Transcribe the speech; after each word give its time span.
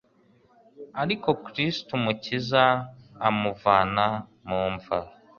ariko 1.01 1.29
Kristo 1.45 1.89
Umukiza 1.99 2.63
amuvana 3.27 4.05
mu 4.47 4.59
mva'. 4.73 5.07